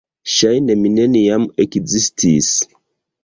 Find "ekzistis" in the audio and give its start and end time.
1.65-2.51